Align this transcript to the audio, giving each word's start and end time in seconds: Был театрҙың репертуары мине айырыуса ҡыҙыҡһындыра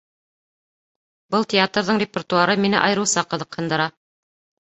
Был 1.35 1.45
театрҙың 1.51 2.01
репертуары 2.03 2.57
мине 2.63 2.79
айырыуса 2.79 3.27
ҡыҙыҡһындыра 3.35 3.89